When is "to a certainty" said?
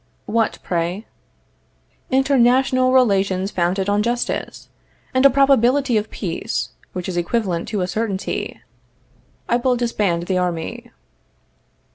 7.67-8.59